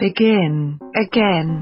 [0.00, 1.58] Begin again。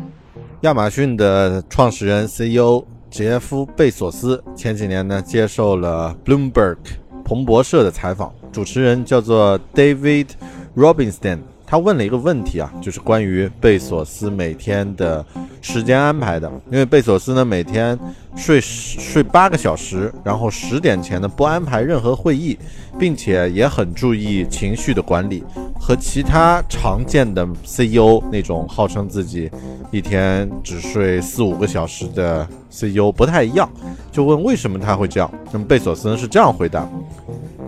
[0.61, 6.77] 亚马逊的创始人 CEO 杰夫·贝索斯前几年呢接受了 Bloomberg
[7.25, 10.29] 彭博社的采访，主持人叫做 David
[10.77, 11.41] Robinson。
[11.71, 15.23] 他问了一个问题啊，就是关于贝索斯每天的
[15.61, 16.51] 时间安排的。
[16.71, 17.99] 因为贝索斯呢每天
[18.35, 22.59] 睡睡八个小时，然后十点前呢不安排任何会议，
[22.99, 25.45] 并且也很注意情绪的管理，
[25.79, 29.51] 和其他常见的 CEO 那种号称自己
[29.91, 33.71] 一天只睡四五个小时的 CEO 不太一样。
[34.11, 35.31] 就问为什么他会这样？
[35.53, 36.89] 那么贝索斯呢是这样回答，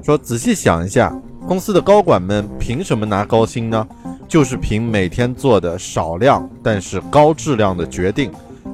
[0.02, 1.14] 说仔细想一下。
[1.50, 3.84] 公司的高管们凭什么拿高薪呢？
[4.28, 8.30] 就是凭每天做的少量但是高质量的决定。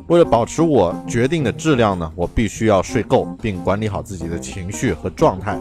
[0.08, 5.58] 为了保持我决定的质量呢，我必须要睡够，并管理好自己的情绪和状态。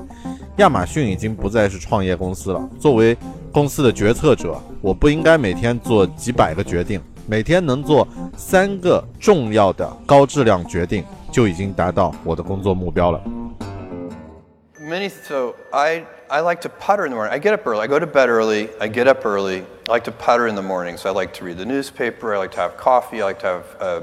[0.57, 2.69] 亚马逊已经不再是创业公司了。
[2.81, 3.17] 作为
[3.49, 8.05] 公司的决策者，我不应该每天做几百个决定，每天能做
[8.35, 13.21] 三个重要的高质量决定，就已经达到我的工作目标了。
[14.85, 17.33] Many so I I like to putter in the morning.
[17.33, 17.81] I get up early.
[17.81, 18.69] I go to bed early.
[18.79, 19.61] I get up early.
[19.61, 20.97] I like to putter in the morning.
[20.97, 22.35] So I like to read the newspaper.
[22.35, 23.23] I like to have coffee.
[23.23, 24.01] I like to have uh,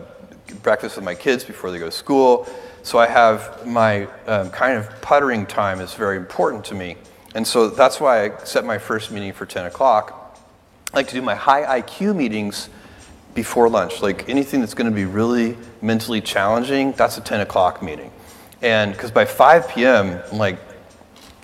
[0.65, 2.49] breakfast with my kids before they go to school.
[2.83, 6.97] So I have my um, kind of puttering time is very important to me.
[7.37, 10.37] And so that's why I set my first meeting for 10 o'clock.
[10.93, 12.71] I like to do my high IQ meetings
[13.35, 14.03] before lunch.
[14.03, 18.11] Like anything that's going to be really mentally challenging, that's a 10 o'clock meeting.
[18.63, 20.72] And because by 5 p.m., I'm like,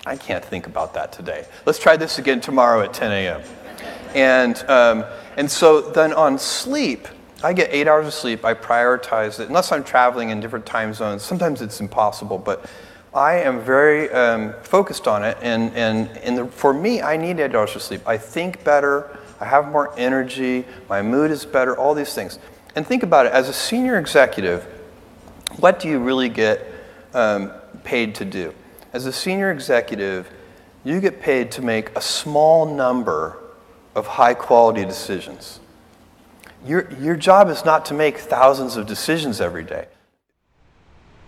[0.08, 1.44] I can't think about that today.
[1.66, 3.42] Let's try this again tomorrow at 10 a.m.
[4.14, 5.04] And, um,
[5.36, 7.06] and so then on sleep,
[7.44, 8.42] I get eight hours of sleep.
[8.42, 11.22] I prioritize it, unless I'm traveling in different time zones.
[11.22, 12.64] Sometimes it's impossible, but
[13.12, 15.36] I am very um, focused on it.
[15.42, 18.00] And, and, and the, for me, I need eight hours of sleep.
[18.08, 22.38] I think better, I have more energy, my mood is better, all these things.
[22.74, 24.64] And think about it as a senior executive,
[25.58, 26.66] what do you really get
[27.12, 27.52] um,
[27.84, 28.54] paid to do?
[28.90, 30.24] As a senior executive,
[30.82, 33.34] you get paid to make a small number
[33.92, 35.60] of high quality decisions.
[36.66, 39.88] Your, your job is not to make thousands of decisions every day.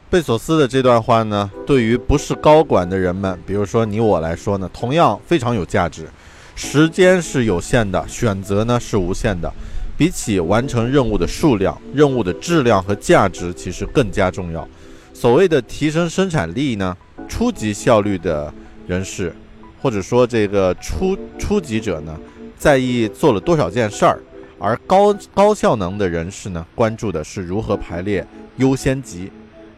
[0.09, 6.09] 贝索斯的这段话呢，对于不是高管的人们，比如说你我来说呢，同样非常有价值。
[6.56, 9.53] 时间是有限的，选择呢是无限的。
[9.99, 14.66] 比起完成任务的数量，任务的质量和价值其实更加重要。
[15.12, 16.97] 所谓的提升生产力呢，
[17.30, 18.52] 初级效率的
[18.86, 19.32] 人士，
[19.80, 22.18] 或者说这个初初级者呢，
[22.58, 24.20] 在意做了多少件事儿，
[24.58, 28.26] 而高高效能的人士呢，关注的是如何排列
[28.56, 29.30] 优先级。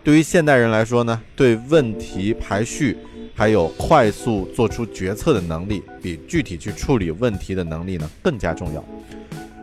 [0.02, 2.96] 对于现代人来说呢，对问题排序
[3.34, 8.84] 还有快速做出决策的能力，比具体去处理问题的能力呢更加重要。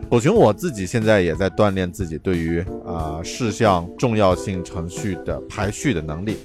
[0.08, 6.36] 狗熊我自己现在也在锻炼自己对于啊事项重要性程序的排序的能力。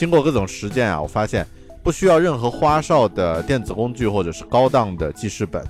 [0.00, 1.46] 经过各种实践啊，我发现
[1.82, 5.62] 不需要任何花哨的电子工具或者是高档的记事本，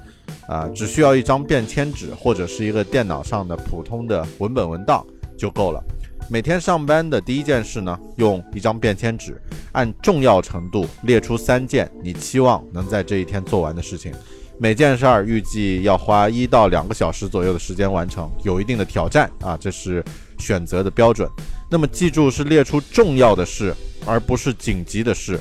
[0.46, 5.04] 啊，只需要一张便签纸或者是一个电脑上的普通的文本文档
[5.36, 5.82] 就够了。
[6.28, 9.36] 每天上班的第一件事呢，用一张便签纸
[9.72, 14.12] 按重要程度列出三件你期望能在这一天做完的事情。
[14.60, 20.04] 每件事儿预计要花一到两个小时左右的时间完成，有一定的挑战啊，这是
[20.38, 21.28] 选择的标准。
[21.70, 23.72] 那么记住是列出重要的事，
[24.04, 25.38] 而不是紧急的事。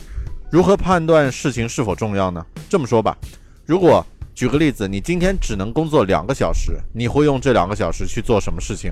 [0.51, 2.45] 如何判断事情是否重要呢？
[2.69, 3.17] 这么说吧，
[3.65, 8.91] 如果举个例子，你今天只能工作两个小时，你会用这两个小时去做什么事情？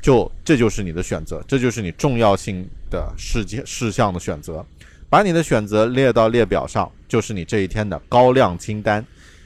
[0.00, 4.64] 就这就是你的选择，这就是你重要性的事件事项的选择。
[5.10, 9.04] 把你的选择列到列表上，就是你这一天的高亮清单。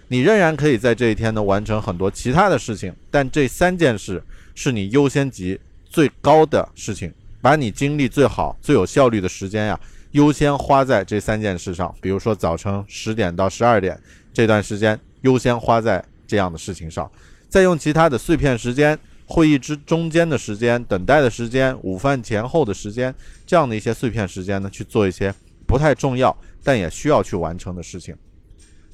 [0.09, 4.23] 你仍然可以在这一天呢完成很多其他的事情，但这三件事
[4.55, 5.59] 是你优先级
[5.97, 9.81] 最高的事情，把你精力最好、最有效率的时间呀，
[10.11, 11.95] 优先花在这三件事上。
[12.03, 13.99] 比如说早晨十点到十二点
[14.31, 17.11] 这段时间，优先花在这样的事情上，
[17.49, 23.15] 再用其他的碎片时间、会议之中间的时间、等待的时间、午饭前后的时间
[23.47, 25.35] 这样的一些碎片时间呢，去做一些
[25.67, 28.15] 不太重要但也需要去完成的事情。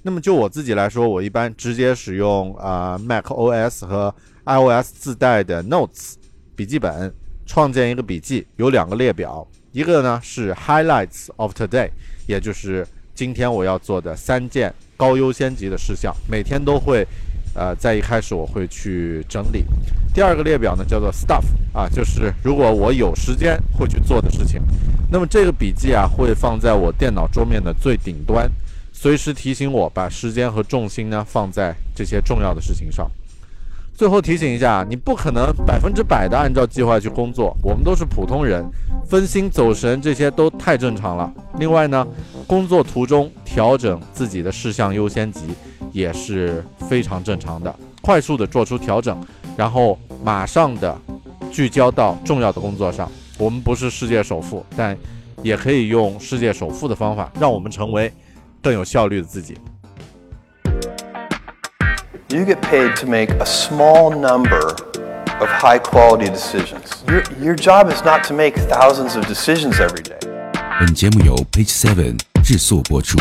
[0.03, 4.15] 那么就我自己来说，我一般直接使用啊 Mac OS 和
[4.45, 6.15] iOS 自带的 Notes
[6.55, 7.13] 笔记本，
[7.47, 11.91] 创建一个笔记，有两个列表，一个呢是 Highlights of Today，
[12.27, 17.07] 也就是今天我要做的三件高优先级的事项，每天都会，
[17.55, 19.65] 呃，在一开始我会去整理。
[20.15, 24.61] 第二个列表呢叫做 Stuff，啊，就是如果我有时间会去做的事情。
[25.11, 28.51] 那么这个笔记啊会放在我电脑桌面的最顶端。
[28.93, 33.11] 随时提醒我把时间和重心呢放在这些重要的事情上。
[34.03, 38.69] 最后提醒一下，你不可能百分之百的按照计划去工作，我们都是普通人，
[39.07, 41.33] 分心走神这些都太正常了。
[41.61, 42.05] 另外呢，
[42.45, 45.43] 工作途中调整自己的事项优先级
[45.93, 49.25] 也是非常正常的，快速的做出调整，
[49.57, 50.99] 然后马上的
[51.53, 53.09] 聚焦到重要的工作上。
[53.39, 54.99] 我们不是世界首富，但
[55.45, 58.13] 也可以用世界首富的方法，让我们成为
[58.61, 59.57] 更有效率的自己。
[62.32, 64.76] You get paid to make a small number
[65.40, 67.04] of high quality decisions.
[67.08, 70.20] Your, your job is not to make thousands of decisions every day.
[70.80, 73.18] 本节目由 Page Seven 制作播出。